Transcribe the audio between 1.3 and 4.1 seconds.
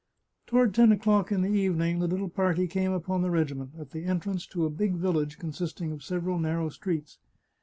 in the evening the little party came upon the regiment, at the